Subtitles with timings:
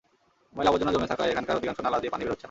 [0.55, 2.39] ময়লা-আবর্জনা জমে থাকায় এখানকার অধিকাংশ নালা দিয়ে পানি বের হচ্ছে না।